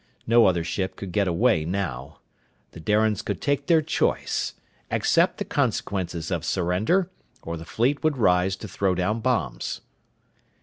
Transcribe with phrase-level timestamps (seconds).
[0.25, 2.21] No other ship could get away now!
[2.71, 4.55] The Darians could take their choice:
[4.89, 7.11] accept the consequences of surrender,
[7.43, 9.81] or the fleet would rise to throw down bombs.